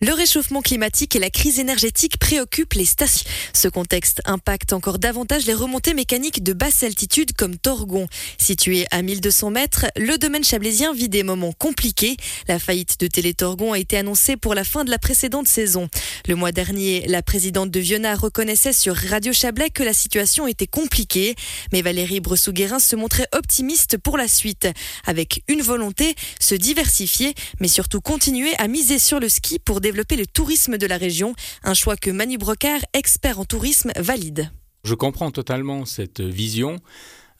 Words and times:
Le 0.00 0.12
réchauffement 0.12 0.62
climatique 0.62 1.16
et 1.16 1.18
la 1.18 1.28
crise 1.28 1.58
énergétique 1.58 2.18
préoccupent 2.18 2.74
les 2.74 2.84
stations. 2.84 3.28
Ce 3.52 3.66
contexte 3.66 4.22
impacte 4.26 4.72
encore 4.72 5.00
davantage 5.00 5.44
les 5.44 5.54
remontées 5.54 5.92
mécaniques 5.92 6.44
de 6.44 6.52
basse 6.52 6.84
altitude 6.84 7.32
comme 7.32 7.58
Torgon. 7.58 8.06
Situé 8.38 8.86
à 8.92 9.02
1200 9.02 9.50
mètres, 9.50 9.86
le 9.96 10.16
domaine 10.16 10.44
chablaisien 10.44 10.94
vit 10.94 11.08
des 11.08 11.24
moments 11.24 11.50
compliqués. 11.50 12.16
La 12.46 12.60
faillite 12.60 13.00
de 13.00 13.08
Télétorgon 13.08 13.72
a 13.72 13.78
été 13.80 13.96
annoncée 13.96 14.36
pour 14.36 14.54
la 14.54 14.62
fin 14.62 14.84
de 14.84 14.90
la 14.90 15.00
précédente 15.00 15.48
saison. 15.48 15.88
Le 16.28 16.36
mois 16.36 16.52
dernier, 16.52 17.04
la 17.08 17.22
présidente 17.22 17.72
de 17.72 17.80
Viona 17.80 18.14
reconnaissait 18.14 18.72
sur 18.72 18.94
Radio 18.94 19.32
Chablais 19.32 19.70
que 19.70 19.82
la 19.82 19.92
situation 19.92 20.46
était 20.46 20.68
compliquée. 20.68 21.34
Mais 21.72 21.82
Valérie 21.82 22.20
Bressou-Guérin 22.20 22.78
se 22.78 22.94
montrait 22.94 23.26
optimiste 23.32 23.98
pour 23.98 24.16
la 24.16 24.28
suite, 24.28 24.68
avec 25.06 25.42
une 25.48 25.60
volonté, 25.60 26.14
se 26.38 26.54
diversifier, 26.54 27.34
mais 27.58 27.66
surtout 27.66 28.00
continuer 28.00 28.54
à 28.58 28.68
miser 28.68 29.00
sur 29.00 29.18
le 29.18 29.28
ski 29.28 29.58
pour 29.58 29.80
développer 29.88 30.16
le 30.16 30.26
tourisme 30.26 30.76
de 30.76 30.86
la 30.86 30.98
région, 30.98 31.34
un 31.62 31.72
choix 31.72 31.96
que 31.96 32.10
Manu 32.10 32.36
Brocard, 32.36 32.80
expert 32.92 33.40
en 33.40 33.46
tourisme, 33.46 33.90
valide. 33.96 34.50
Je 34.84 34.94
comprends 34.94 35.30
totalement 35.30 35.86
cette 35.86 36.20
vision. 36.20 36.76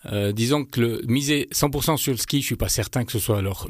Euh, 0.06 0.33
disons 0.33 0.65
que 0.65 0.80
le, 0.80 1.03
miser 1.06 1.47
100% 1.53 1.98
sur 1.98 2.12
le 2.12 2.19
ski, 2.19 2.41
je 2.41 2.47
suis 2.47 2.56
pas 2.56 2.70
certain 2.70 3.05
que 3.05 3.12
ce 3.12 3.19
soit 3.19 3.42
leur, 3.42 3.66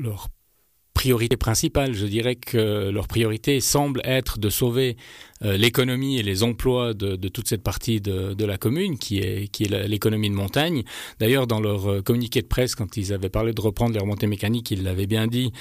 priorité 0.95 1.37
principale. 1.37 1.93
Je 1.93 2.07
dirais 2.07 2.37
que 2.37 2.91
leur 2.91 3.09
priorité 3.09 3.61
semble 3.61 4.01
être 4.05 4.39
de 4.39 4.49
sauver 4.49 4.97
l'économie 5.41 6.19
et 6.19 6.23
les 6.23 6.43
emplois 6.43 6.95
de, 6.95 7.17
toute 7.29 7.49
cette 7.49 7.63
partie 7.63 8.01
de, 8.01 8.45
la 8.45 8.59
commune, 8.59 8.99
qui 8.99 9.19
est, 9.19 9.49
qui 9.49 9.65
est 9.65 9.89
l'économie 9.89 10.31
de 10.31 10.35
montagne. 10.35 10.83
D'ailleurs, 11.19 11.47
dans 11.47 11.61
leur 11.61 11.91
euh, 11.91 12.03
communiqué 12.03 12.43
de 12.43 12.47
presse, 12.47 12.75
quand 12.75 12.97
ils 12.97 13.13
avaient 13.13 13.29
parlé 13.29 13.53
de 13.53 13.61
reprendre 13.61 13.93
les 13.93 14.01
remontées 14.01 14.27
mécaniques, 14.27 14.71
ils 14.71 14.83
l'avaient 14.83 15.07
bien 15.07 15.27
dit 15.27 15.53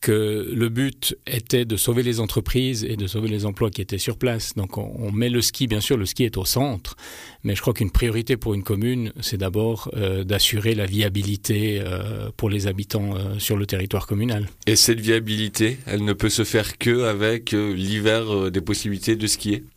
que 0.00 0.50
le 0.52 0.68
but 0.68 1.16
était 1.26 1.64
de 1.64 1.76
sauver 1.76 2.02
les 2.02 2.20
entreprises 2.20 2.84
et 2.84 2.96
de 2.96 3.06
sauver 3.06 3.28
les 3.28 3.44
emplois 3.44 3.70
qui 3.70 3.82
étaient 3.82 3.98
sur 3.98 4.16
place. 4.16 4.54
Donc 4.54 4.78
on, 4.78 5.12
met 5.12 5.28
le 5.28 5.42
ski, 5.42 5.66
bien 5.66 5.80
sûr, 5.80 5.96
le 5.96 6.06
ski 6.06 6.24
est 6.24 6.38
au 6.38 6.44
centre, 6.44 6.96
mais 7.44 7.54
je 7.54 7.60
crois 7.60 7.74
qu'une 7.74 7.90
priorité 7.90 8.36
pour 8.36 8.54
une 8.54 8.62
commune, 8.62 9.12
c'est 9.20 9.36
d'abord 9.36 9.90
euh, 9.96 10.24
d'assurer 10.24 10.74
la 10.74 10.86
viabilité 10.86 11.82
euh, 11.84 12.30
pour 12.36 12.48
les 12.48 12.66
habitants 12.66 13.14
euh, 13.14 13.38
sur 13.38 13.56
le 13.56 13.66
territoire 13.66 14.06
communal. 14.06 14.48
Et 14.66 14.76
cette 14.76 15.00
viabilité, 15.00 15.76
elle 15.86 16.04
ne 16.04 16.12
peut 16.14 16.30
se 16.30 16.44
faire 16.44 16.78
que 16.78 17.04
avec 17.04 17.52
euh, 17.52 17.74
l'hiver 17.74 18.34
euh, 18.34 18.50
des 18.50 18.62
possibilités 18.62 19.16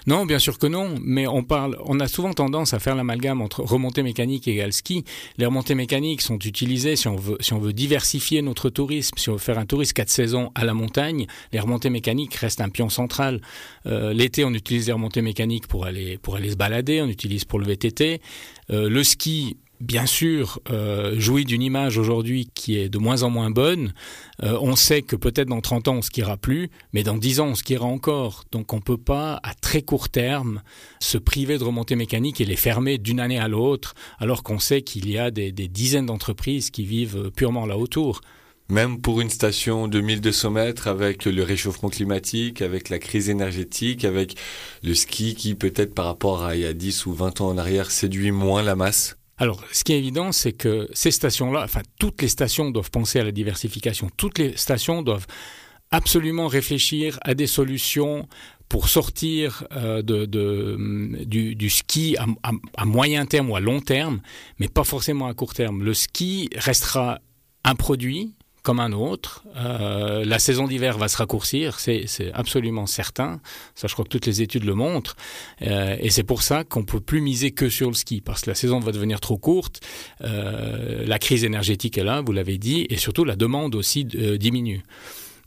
Non, 0.08 0.26
bien 0.26 0.40
sûr 0.40 0.58
que 0.58 0.68
non, 0.68 0.96
mais 1.02 1.28
on 1.28 1.44
parle, 1.44 1.78
on 1.86 2.00
a 2.00 2.08
souvent 2.08 2.34
tendance 2.34 2.74
à 2.74 2.80
faire 2.80 2.96
l'amalgame 2.96 3.42
entre 3.42 3.62
remontée 3.62 4.04
mécanique 4.04 4.48
égale 4.48 4.74
ski. 4.74 5.04
Les 5.38 5.46
remontées 5.46 5.76
mécaniques 5.76 6.22
sont 6.22 6.40
utilisées 6.40 6.96
si 6.96 7.08
on 7.08 7.16
veut, 7.16 7.38
si 7.40 7.54
on 7.54 7.60
veut 7.60 7.74
diversifier 7.74 8.42
notre 8.42 8.70
tourisme, 8.70 9.18
si 9.18 9.30
on 9.30 9.34
veut 9.34 9.40
faire 9.40 9.60
un 9.60 9.66
tourisme 9.66 9.94
4 9.94 10.10
saison 10.10 10.52
à 10.56 10.66
la 10.66 10.74
montagne, 10.74 11.28
les 11.52 11.60
remontées 11.60 11.90
mécaniques 11.90 12.36
restent 12.36 12.62
un 12.62 12.70
pion 12.70 12.90
central. 12.90 13.42
Euh, 13.86 14.14
L'été, 14.14 14.46
on 14.46 14.54
utilise 14.54 14.88
les 14.88 14.94
remontées 14.94 15.22
mécaniques 15.22 15.68
pour 15.68 15.86
aller, 15.86 16.18
pour 16.18 16.36
aller 16.36 16.52
se 16.52 16.56
balader, 16.56 17.02
on 17.02 17.08
utilise 17.08 17.46
pour 17.46 17.60
le 17.60 17.66
VTT. 17.66 18.22
Euh, 18.72 18.90
le 18.90 19.04
ski, 19.04 19.58
bien 19.80 20.06
sûr, 20.06 20.60
euh, 20.70 21.20
jouit 21.20 21.46
d'une 21.46 21.62
image 21.62 21.98
aujourd'hui 21.98 22.50
qui 22.54 22.78
est 22.78 22.90
de 22.90 22.98
moins 22.98 23.24
en 23.24 23.30
moins 23.30 23.52
bonne. 23.52 23.94
Euh, 24.42 24.58
on 24.62 24.76
sait 24.76 25.02
que 25.02 25.16
peut-être 25.16 25.50
dans 25.50 25.62
30 25.62 25.88
ans, 25.88 25.96
on 25.96 26.02
skiera 26.02 26.38
plus, 26.38 26.70
mais 26.94 27.04
dans 27.04 27.18
10 27.18 27.40
ans, 27.42 27.48
on 27.48 27.56
skiera 27.56 27.86
encore. 27.86 28.46
Donc 28.52 28.74
on 28.74 28.78
ne 28.78 28.82
peut 28.82 28.98
pas, 28.98 29.40
à 29.44 29.54
très 29.54 29.82
court 29.82 30.10
terme, 30.10 30.62
se 31.00 31.18
priver 31.18 31.58
de 31.58 31.64
remontées 31.64 31.96
mécaniques 31.96 32.42
et 32.42 32.46
les 32.46 32.56
fermer 32.56 32.98
d'une 32.98 33.20
année 33.20 33.40
à 33.40 33.48
l'autre, 33.48 33.94
alors 34.20 34.44
qu'on 34.44 34.60
sait 34.60 34.82
qu'il 34.82 35.10
y 35.10 35.18
a 35.18 35.32
des, 35.32 35.52
dizaines 35.52 36.06
d'entreprises 36.06 36.70
qui 36.70 36.84
vivent 36.84 37.32
purement 37.36 37.66
là 37.66 37.78
autour. 37.78 38.22
Même 38.70 39.02
pour 39.02 39.20
une 39.20 39.30
station 39.30 39.90
de 39.90 40.00
1200 40.00 40.52
mètres 40.52 40.88
avec 40.88 41.26
le 41.26 41.44
réchauffement 41.44 41.90
climatique, 41.90 42.62
avec 42.62 42.90
la 42.90 42.98
crise 42.98 43.30
énergétique, 43.30 44.06
avec 44.06 44.36
le 44.84 44.94
ski 44.96 45.36
qui 45.36 45.54
peut-être 45.56 45.94
par 45.94 46.06
rapport 46.06 46.44
à 46.44 46.56
il 46.56 46.62
y 46.62 46.66
a 46.66 46.74
10 46.74 47.06
ou 47.06 47.14
20 47.14 47.42
ans 47.42 47.50
en 47.50 47.58
arrière 47.58 47.92
séduit 47.92 48.32
moins 48.32 48.64
la 48.64 48.76
masse 48.76 49.18
alors, 49.38 49.64
ce 49.72 49.84
qui 49.84 49.94
est 49.94 49.98
évident, 49.98 50.32
c'est 50.32 50.54
que 50.54 50.88
ces 50.94 51.12
stations-là, 51.12 51.64
enfin, 51.64 51.82
toutes 52.00 52.22
les 52.22 52.28
stations 52.28 52.70
doivent 52.70 52.92
penser 52.92 53.20
à 53.20 53.24
la 53.24 53.32
diversification. 53.32 54.10
Toutes 54.16 54.38
les 54.38 54.56
stations 54.58 55.02
doivent 55.02 55.26
absolument 55.90 56.48
réfléchir 56.48 57.20
à 57.24 57.34
des 57.34 57.48
solutions 57.48 58.28
pour 58.70 58.90
sortir 58.90 59.68
euh, 59.74 60.02
de, 60.02 60.26
du, 61.26 61.70
ski 61.70 62.16
à 62.18 62.86
moyen 62.86 63.26
terme 63.26 63.50
ou 63.50 63.56
à 63.56 63.60
long 63.60 63.82
terme, 63.82 64.22
mais 64.60 64.68
pas 64.68 64.84
forcément 64.84 65.28
à 65.28 65.34
court 65.34 65.54
terme. 65.54 65.84
Le 65.84 65.94
ski 65.94 66.50
restera 66.56 67.20
un 67.64 67.76
produit, 67.76 68.36
comme 68.64 68.80
un 68.80 68.94
autre. 68.94 69.44
Euh, 69.58 70.24
la 70.26 70.40
saison 70.40 70.68
d'hiver 70.68 70.98
va 70.98 71.10
se 71.10 71.18
raccourcir, 71.18 71.80
c'est 71.80 72.08
absolument 72.34 72.86
certain. 72.86 73.42
Ça, 73.76 73.88
je 73.88 73.94
crois 73.94 74.06
que 74.06 74.10
toutes 74.10 74.26
les 74.26 74.42
études 74.42 74.64
le 74.64 74.74
montrent. 74.74 75.18
Euh, 75.62 75.98
et 76.00 76.10
c'est 76.10 76.24
pour 76.24 76.42
ça 76.42 76.64
qu'on 76.64 76.84
peut 76.84 77.02
plus 77.02 77.20
miser 77.22 77.52
que 77.52 77.70
sur 77.70 77.90
le 77.90 77.94
ski, 77.94 78.22
parce 78.22 78.42
que 78.42 78.50
la 78.50 78.56
saison 78.56 78.80
va 78.80 78.94
devenir 78.94 79.20
trop 79.20 79.38
courte. 79.38 79.82
Euh, 80.22 81.06
la 81.06 81.20
crise 81.20 81.44
énergétique 81.44 81.98
est 81.98 82.04
là, 82.06 82.22
vous 82.22 82.32
l'avez 82.32 82.58
dit, 82.58 82.88
et 82.90 82.96
surtout 82.96 83.26
la 83.26 83.36
demande 83.36 83.76
aussi 83.76 84.06
diminue. 84.06 84.82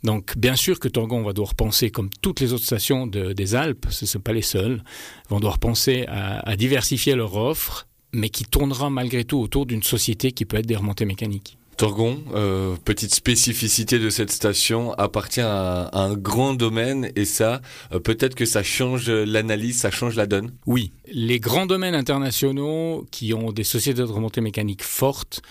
Donc, 0.03 0.37
bien 0.37 0.55
sûr 0.55 0.78
que 0.78 0.87
Torgon 0.87 1.22
va 1.22 1.32
devoir 1.32 1.55
penser, 1.55 1.91
comme 1.91 2.10
toutes 2.21 2.41
les 2.41 2.53
autres 2.53 2.65
stations 2.65 3.06
de, 3.06 3.32
des 3.32 3.55
Alpes, 3.55 3.87
ce 3.88 4.05
ne 4.05 4.09
sont 4.09 4.21
pas 4.21 4.34
les 4.34 4.43
seules, 4.43 4.84
vont 5.31 5.41
devoir 5.41 5.59
penser 5.59 6.05
à 6.06 6.55
diversifier 6.56 7.15
leur 7.15 7.34
offre, 7.34 7.88
mais 8.12 8.28
qui 8.28 8.44
tournera 8.44 8.91
malgré 8.91 9.25
tout 9.25 9.38
autour 9.38 9.65
d'une 9.65 9.82
société 9.82 10.32
qui 10.32 10.44
peut 10.44 10.59
être 10.59 10.66
des 10.66 10.76
remontées 10.76 11.06
mécaniques. 11.06 11.56
Torgon, 11.76 12.19
euh, 12.34 12.75
petite 12.84 13.14
spécificité 13.14 13.98
de 13.98 14.09
cette 14.09 14.31
station, 14.31 14.94
appartient 14.94 15.42
à, 15.42 15.91
un 15.92 16.14
grand 16.14 16.54
domaine 16.54 17.10
et 17.16 17.26
ça, 17.26 17.60
euh, 17.92 17.98
peut-être 17.98 18.34
que 18.34 18.47
ça 18.47 18.62
change 18.62 19.10
l'analyse, 19.10 19.78
ça 19.81 19.91
change 19.91 20.16
la 20.16 20.26
donne. 20.26 20.53
Oui, 20.64 20.92
les 21.12 21.38
grands 21.38 21.66
domaines 21.66 21.94
internationaux 21.94 23.06
qui 23.10 23.34
ont 23.34 23.53
des 23.53 23.64
sociétés 23.64 24.00
de 24.00 24.04
remontée 24.04 24.41
mécanique 24.41 24.82
fortes 24.82 25.42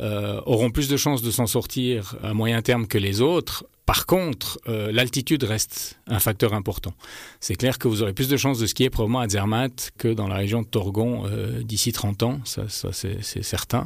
euh, 0.00 0.40
auront 0.46 0.70
plus 0.70 0.88
de 0.88 0.96
chances 0.96 1.20
de 1.20 1.30
s'en 1.30 1.46
sortir 1.46 2.16
à 2.22 2.32
moyen 2.32 2.62
terme 2.62 2.86
que 2.86 2.96
les 2.96 3.20
autres. 3.20 3.66
Par 3.84 4.06
contre, 4.06 4.58
l'altitude 4.66 5.44
reste 5.44 6.00
un 6.08 6.18
facteur 6.18 6.54
important. 6.54 6.92
C'est 7.38 7.54
clair 7.54 7.78
que 7.78 7.86
vous 7.86 8.02
aurez 8.02 8.14
plus 8.14 8.28
de 8.28 8.36
chances 8.36 8.58
de 8.58 8.66
skier 8.66 8.90
probablement 8.90 9.20
à 9.20 9.28
Zermatt 9.28 9.92
que 9.96 10.08
dans 10.08 10.26
la 10.26 10.34
région 10.34 10.62
de 10.62 10.66
Torgon 10.66 11.22
d'ici 11.62 11.92
30 11.92 12.24
ans, 12.24 12.40
ça 12.44 12.64
c'est 12.90 13.42
certain. 13.44 13.84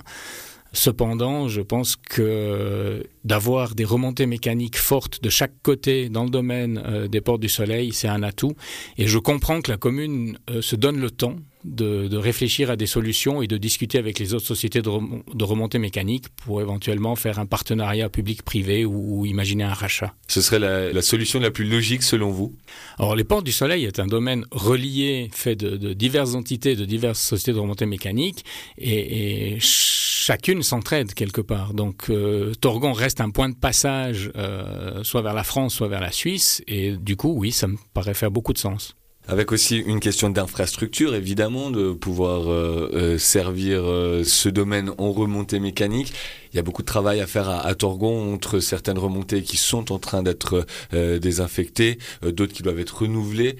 Cependant, 0.72 1.48
je 1.48 1.60
pense 1.62 1.96
que 1.96 3.04
d'avoir 3.24 3.74
des 3.74 3.84
remontées 3.84 4.26
mécaniques 4.26 4.78
fortes 4.78 5.22
de 5.22 5.28
chaque 5.28 5.54
côté 5.62 6.08
dans 6.08 6.24
le 6.24 6.30
domaine 6.30 6.82
euh, 6.86 7.08
des 7.08 7.20
portes 7.20 7.40
du 7.40 7.48
soleil, 7.48 7.92
c'est 7.92 8.08
un 8.08 8.22
atout. 8.22 8.54
Et 8.96 9.06
je 9.06 9.18
comprends 9.18 9.60
que 9.60 9.70
la 9.70 9.76
commune 9.76 10.38
euh, 10.48 10.62
se 10.62 10.76
donne 10.76 11.00
le 11.00 11.10
temps 11.10 11.36
de, 11.64 12.08
de, 12.08 12.16
réfléchir 12.16 12.70
à 12.70 12.76
des 12.76 12.86
solutions 12.86 13.42
et 13.42 13.46
de 13.46 13.56
discuter 13.56 13.98
avec 13.98 14.18
les 14.18 14.34
autres 14.34 14.46
sociétés 14.46 14.82
de, 14.82 14.88
rem 14.88 15.22
de 15.32 15.44
remontée 15.44 15.78
mécanique 15.78 16.28
pour 16.30 16.60
éventuellement 16.60 17.16
faire 17.16 17.38
un 17.38 17.46
partenariat 17.46 18.08
public-privé 18.08 18.84
ou, 18.84 19.20
ou, 19.20 19.26
imaginer 19.26 19.64
un 19.64 19.72
rachat. 19.72 20.14
Ce 20.28 20.40
serait 20.40 20.58
la, 20.58 20.92
la, 20.92 21.02
solution 21.02 21.40
la 21.40 21.50
plus 21.50 21.64
logique 21.68 22.02
selon 22.02 22.30
vous? 22.30 22.56
Alors 22.98 23.16
les 23.16 23.24
portes 23.24 23.44
du 23.44 23.52
soleil 23.52 23.84
est 23.84 23.98
un 23.98 24.06
domaine 24.06 24.44
relié, 24.50 25.30
fait 25.32 25.56
de, 25.56 25.76
de 25.76 25.92
diverses 25.92 26.34
entités, 26.34 26.76
de 26.76 26.84
diverses 26.84 27.20
sociétés 27.20 27.52
de 27.52 27.58
remontée 27.58 27.86
mécanique 27.86 28.44
et, 28.78 29.54
et 29.54 29.58
chacune 29.60 30.62
s'entraide 30.62 31.14
quelque 31.14 31.40
part. 31.40 31.74
Donc 31.74 32.10
euh, 32.10 32.54
Torgon 32.60 32.92
reste 32.92 33.20
un 33.20 33.30
point 33.30 33.48
de 33.48 33.54
passage 33.54 34.30
euh, 34.36 35.02
soit 35.02 35.22
vers 35.22 35.34
la 35.34 35.44
France, 35.44 35.74
soit 35.74 35.88
vers 35.88 36.00
la 36.00 36.12
Suisse 36.12 36.62
et 36.66 36.92
du 36.92 37.16
coup 37.16 37.34
oui, 37.36 37.52
ça 37.52 37.66
me 37.66 37.76
paraît 37.94 38.14
faire 38.14 38.30
beaucoup 38.30 38.52
de 38.52 38.58
sens. 38.58 38.94
Avec 39.28 39.52
aussi 39.52 39.76
une 39.78 40.00
question 40.00 40.28
d'infrastructure, 40.28 41.14
évidemment, 41.14 41.70
de 41.70 41.92
pouvoir 41.92 42.50
euh, 42.50 42.90
euh, 42.94 43.18
servir 43.18 43.82
euh, 43.84 44.24
ce 44.24 44.48
domaine 44.48 44.90
en 44.98 45.12
remontée 45.12 45.60
mécanique. 45.60 46.12
Il 46.52 46.56
y 46.56 46.58
a 46.58 46.62
beaucoup 46.62 46.82
de 46.82 46.86
travail 46.86 47.20
à 47.20 47.28
faire 47.28 47.48
à, 47.48 47.74
Torgon 47.76 48.34
entre 48.34 48.58
certaines 48.58 48.98
remontées 48.98 49.42
qui 49.42 49.56
sont 49.56 49.92
en 49.92 50.00
train 50.00 50.24
d'être 50.24 50.66
désinfectées, 50.92 51.98
d'autres 52.22 52.52
qui 52.52 52.64
doivent 52.64 52.80
être 52.80 53.02
renouvelées. 53.02 53.56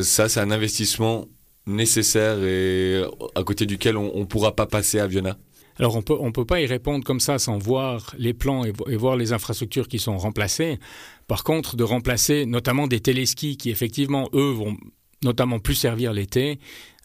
Ça, 0.00 0.30
c'est 0.30 0.40
un 0.40 0.50
investissement 0.50 1.26
nécessaire 1.66 2.42
et 2.42 3.04
à 3.34 3.44
côté 3.44 3.66
duquel 3.66 3.98
on 3.98 4.20
ne 4.20 4.24
pourra 4.24 4.56
pas 4.56 4.64
passer 4.64 5.00
à 5.00 5.06
Viona. 5.06 5.36
Alors 5.78 5.96
on 5.96 6.02
peut 6.02 6.16
on 6.18 6.32
peut 6.32 6.46
pas 6.46 6.60
y 6.60 6.66
répondre 6.66 7.04
comme 7.04 7.20
ça 7.20 7.38
sans 7.38 7.58
voir 7.58 8.14
les 8.18 8.34
plans 8.34 8.64
et, 8.64 8.72
et, 8.88 8.96
voir 8.96 9.16
les 9.16 9.32
infrastructures 9.32 9.88
qui 9.88 9.98
sont 9.98 10.16
remplacées. 10.16 10.78
Par 11.26 11.44
contre, 11.44 11.76
de 11.76 11.84
remplacer 11.84 12.46
notamment 12.46 12.86
des 12.86 13.00
téléskis 13.00 13.56
qui 13.58 13.70
effectivement 13.70 14.30
eux 14.32 14.50
vont 14.50 14.76
notamment 15.22 15.58
plus 15.58 15.74
servir 15.74 16.12
l'été, 16.12 16.58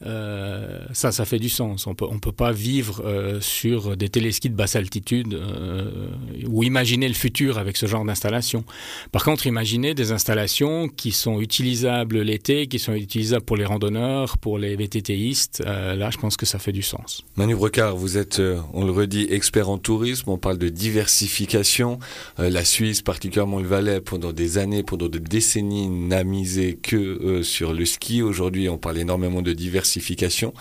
euh, 0.06 0.82
ça, 0.92 1.12
ça 1.12 1.24
fait 1.24 1.40
du 1.40 1.50
sens. 1.50 1.88
On 1.88 1.96
peut, 1.96 2.06
on 2.10 2.20
peut 2.20 2.34
pas 2.34 2.52
vivre 2.52 3.02
euh, 3.06 3.40
sur 3.40 3.96
des 3.96 4.10
téléskis 4.10 4.50
de 4.50 4.56
basse 4.56 4.76
altitude 4.76 5.34
euh, 5.34 6.10
ou 6.48 6.64
imaginer 6.64 7.08
le 7.08 7.14
futur 7.14 7.58
avec 7.58 7.78
ce 7.78 7.86
genre 7.86 8.04
d'installation. 8.04 8.66
Par 9.12 9.24
contre, 9.24 9.48
imaginer 9.48 9.94
des 9.94 10.12
installations 10.12 10.90
qui 10.90 11.12
sont 11.12 11.40
utilisables 11.40 12.22
l'été, 12.22 12.68
qui 12.68 12.78
sont 12.78 12.94
utilisables 12.94 13.46
pour 13.46 13.56
les 13.56 13.66
randonneurs, 13.66 14.38
pour 14.38 14.58
les 14.58 14.76
VTTistes. 14.76 15.64
là, 15.66 16.10
je 16.10 16.18
pense 16.18 16.36
que 16.36 16.46
ça 16.46 16.60
fait 16.60 16.74
du 16.74 16.82
sens. 16.82 17.24
Manu 17.38 17.56
Brocard, 17.56 17.96
vous 17.96 18.18
êtes, 18.18 18.42
on 18.74 18.86
le 18.86 18.92
redit, 18.92 19.28
expert 19.30 19.70
en 19.70 19.78
tourisme. 19.78 20.30
On 20.30 20.38
parle 20.38 20.58
de 20.58 20.70
diversification. 20.70 22.00
la 22.38 22.66
Suisse, 22.66 23.02
particulièrement 23.02 23.60
le 23.60 23.68
Valais, 23.68 24.02
pendant 24.02 24.34
des 24.34 24.58
années, 24.58 24.84
pendant 24.84 25.08
des 25.08 25.20
décennies, 25.20 25.88
n'a 25.88 26.24
misé 26.24 26.78
que 26.82 27.42
sur 27.44 27.74
le 27.74 27.86
ski. 27.86 28.05
Aujourd'hui, 28.22 28.70
on 28.70 28.78
parle 28.78 29.00
énormément 29.00 29.42
de 29.42 29.54
diversification. 29.54 30.54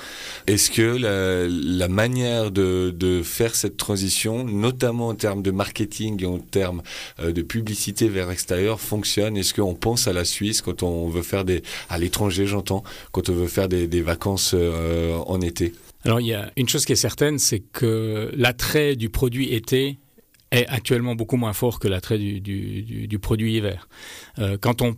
Est-ce 0.46 0.70
que 0.70 0.82
la, 0.82 1.88
manière 1.88 2.50
de, 2.50 3.20
faire 3.22 3.54
cette 3.54 3.76
transition, 3.76 4.44
notamment 4.44 5.08
en 5.08 5.14
termes 5.14 5.42
de 5.42 5.50
marketing 5.50 6.22
et 6.22 6.26
en 6.26 6.38
termes 6.38 6.82
euh, 7.20 7.32
de 7.32 7.42
publicité 7.42 8.08
vers 8.08 8.28
l'extérieur, 8.28 8.80
fonctionne? 8.80 9.36
Est-ce 9.36 9.54
qu'on 9.54 9.74
pense 9.74 10.08
à 10.08 10.12
la 10.12 10.24
Suisse 10.24 10.62
quand 10.62 10.82
on 10.82 11.08
veut 11.08 11.22
faire 11.22 11.44
des... 11.44 11.62
à 11.88 11.98
l'étranger, 11.98 12.46
j'entends, 12.46 12.82
quand 13.12 13.28
on 13.28 13.34
veut 13.34 13.48
faire 13.48 13.68
des, 13.68 14.02
vacances 14.02 14.52
euh, 14.54 15.16
en 15.26 15.40
été? 15.40 15.72
Alors 16.04 16.20
il 16.20 16.26
y 16.26 16.34
a 16.34 16.50
une 16.56 16.68
chose 16.68 16.84
qui 16.84 16.92
est 16.92 16.96
certaine, 16.96 17.38
c'est 17.38 17.60
que 17.60 18.30
l'attrait 18.34 18.96
du 18.96 19.08
produit 19.08 19.54
été 19.54 19.98
est 20.50 20.66
actuellement 20.68 21.14
beaucoup 21.14 21.36
moins 21.36 21.52
fort 21.52 21.78
que 21.78 21.88
l'attrait 21.88 22.18
du, 22.18 23.18
produit 23.20 23.56
hiver. 23.56 23.88
Euh, 24.38 24.56
quand 24.60 24.82
on 24.82 24.96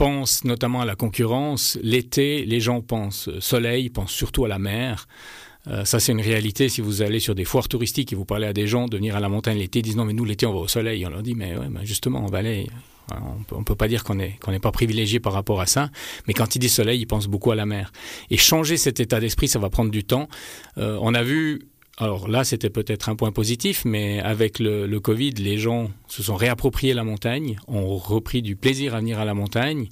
pense 0.00 0.44
notamment 0.44 0.80
à 0.80 0.86
la 0.86 0.96
concurrence. 0.96 1.78
L'été, 1.82 2.46
les 2.46 2.58
gens 2.58 2.80
pensent 2.80 3.28
soleil, 3.38 3.90
pensent 3.90 4.12
surtout 4.12 4.46
à 4.46 4.48
la 4.48 4.58
mer. 4.58 5.06
Euh, 5.66 5.84
ça, 5.84 6.00
c'est 6.00 6.12
une 6.12 6.22
réalité. 6.22 6.70
Si 6.70 6.80
vous 6.80 7.02
allez 7.02 7.20
sur 7.20 7.34
des 7.34 7.44
foires 7.44 7.68
touristiques 7.68 8.10
et 8.14 8.16
vous 8.16 8.24
parlez 8.24 8.46
à 8.46 8.54
des 8.54 8.66
gens 8.66 8.86
de 8.86 8.96
venir 8.96 9.14
à 9.14 9.20
la 9.20 9.28
montagne 9.28 9.58
l'été, 9.58 9.80
ils 9.80 9.82
disent 9.82 9.96
non, 9.96 10.06
mais 10.06 10.14
nous, 10.14 10.24
l'été, 10.24 10.46
on 10.46 10.54
va 10.54 10.60
au 10.60 10.68
soleil. 10.68 11.04
On 11.04 11.10
leur 11.10 11.22
dit, 11.22 11.34
mais 11.34 11.54
ouais, 11.54 11.66
justement, 11.82 12.24
on 12.24 12.30
va 12.30 12.38
aller. 12.38 12.66
On 13.52 13.58
ne 13.58 13.64
peut 13.64 13.74
pas 13.74 13.88
dire 13.88 14.02
qu'on 14.02 14.14
n'est 14.14 14.58
pas 14.62 14.72
privilégié 14.72 15.20
par 15.20 15.34
rapport 15.34 15.60
à 15.60 15.66
ça, 15.66 15.90
mais 16.26 16.32
quand 16.32 16.54
il 16.56 16.60
dit 16.60 16.70
soleil, 16.70 17.00
ils 17.00 17.06
pensent 17.06 17.26
beaucoup 17.26 17.50
à 17.50 17.54
la 17.54 17.66
mer. 17.66 17.92
Et 18.30 18.38
changer 18.38 18.78
cet 18.78 19.00
état 19.00 19.20
d'esprit, 19.20 19.48
ça 19.48 19.58
va 19.58 19.68
prendre 19.68 19.90
du 19.90 20.04
temps. 20.04 20.30
Euh, 20.78 20.96
on 21.02 21.12
a 21.12 21.22
vu 21.22 21.68
alors 22.00 22.28
là, 22.28 22.44
c'était 22.44 22.70
peut-être 22.70 23.10
un 23.10 23.14
point 23.14 23.30
positif, 23.30 23.84
mais 23.84 24.20
avec 24.20 24.58
le, 24.58 24.98
Covid, 25.00 25.32
les 25.32 25.58
gens 25.58 25.90
se 26.08 26.22
sont 26.22 26.34
réappropriés 26.34 26.94
la 26.94 27.04
montagne, 27.04 27.58
ont 27.68 27.94
repris 27.96 28.40
du 28.40 28.56
plaisir 28.56 28.94
à 28.94 29.00
venir 29.00 29.20
à 29.20 29.26
la 29.26 29.34
montagne. 29.34 29.88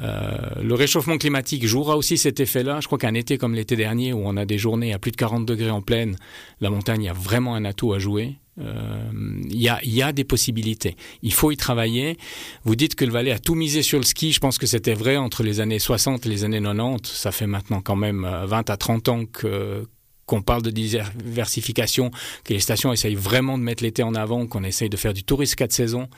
Euh, 0.00 0.36
le 0.60 0.74
réchauffement 0.74 1.16
climatique 1.18 1.64
jouera 1.64 1.96
aussi 1.96 2.18
cet 2.18 2.40
effet-là. 2.40 2.80
Je 2.80 2.86
crois 2.86 2.98
qu'un 2.98 3.14
été 3.14 3.38
comme 3.38 3.54
l'été 3.54 3.76
dernier, 3.76 4.12
où 4.12 4.22
on 4.24 4.36
a 4.36 4.44
des 4.44 4.58
journées 4.58 4.92
à 4.92 4.98
plus 4.98 5.12
de 5.12 5.16
40 5.16 5.46
degrés 5.46 5.70
en 5.70 5.82
pleine, 5.82 6.16
la 6.60 6.68
montagne 6.68 7.08
a 7.08 7.12
vraiment 7.12 7.54
un 7.54 7.64
atout 7.64 7.92
à 7.92 8.00
jouer. 8.00 8.34
Euh, 8.58 9.00
il 9.48 9.60
y, 9.60 9.68
a, 9.68 9.78
y, 9.84 10.02
a, 10.02 10.12
des 10.12 10.24
possibilités. 10.24 10.96
Il 11.22 11.32
faut 11.32 11.52
y 11.52 11.56
travailler. 11.56 12.16
Vous 12.64 12.74
dites 12.74 12.96
que 12.96 13.04
le 13.04 13.12
Valais 13.12 13.30
a 13.30 13.38
tout 13.38 13.54
misé 13.54 13.82
sur 13.82 13.98
le 13.98 14.04
ski. 14.04 14.32
Je 14.32 14.40
pense 14.40 14.58
que 14.58 14.66
c'était 14.66 14.94
vrai 14.94 15.16
entre 15.16 15.44
les 15.44 15.60
années 15.60 15.78
60 15.78 16.26
et 16.26 16.28
les 16.28 16.42
années 16.42 16.60
90. 16.60 17.08
Ça 17.08 17.30
fait 17.30 17.46
maintenant 17.46 17.80
quand 17.82 17.96
même 17.96 18.22
20 18.22 18.70
euh, 18.70 18.72
à 18.72 18.76
30 18.76 19.08
ans 19.10 19.24
que, 19.26 19.86
qu'on 20.26 20.42
parle 20.42 20.62
de 20.62 20.70
diversification, 20.70 22.10
que 22.44 22.52
les 22.52 22.60
stations 22.60 22.92
essayent 22.92 23.14
vraiment 23.14 23.58
de 23.58 23.62
mettre 23.62 23.82
l'été 23.82 24.02
en 24.02 24.14
avant, 24.14 24.46
qu'on 24.46 24.64
essaye 24.64 24.88
de 24.88 24.96
faire 24.96 25.14
du 25.14 25.24
tourisme 25.24 25.54
quatre 25.54 25.72
saisons. 25.72 26.08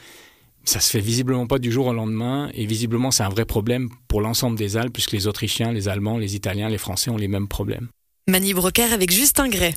Ça 0.65 0.81
se 0.81 0.91
fait 0.91 1.01
visiblement 1.01 1.47
pas 1.47 1.59
du 1.59 1.71
jour 1.71 1.87
au 1.87 1.93
lendemain 1.93 2.51
et 2.55 2.67
visiblement 2.67 3.11
c'est 3.11 3.23
un 3.23 3.29
vrai 3.29 3.45
problème 3.45 3.89
pour 4.07 4.21
l'ensemble 4.21 4.59
des 4.59 4.77
Alpes 4.77 4.93
puisque 4.93 5.13
les 5.13 5.27
Autrichiens, 5.27 5.73
les 5.73 5.89
Allemands, 5.89 6.19
les 6.19 6.35
Italiens, 6.37 6.69
les 6.69 6.79
Français 6.79 7.11
ont 7.11 7.17
les 7.17 7.29
mêmes 7.29 7.49
problèmes. 7.49 7.89
Mani 8.29 8.53
Broker 8.53 8.93
avec 8.93 9.11
Justin 9.11 9.49
Gray. 9.49 9.75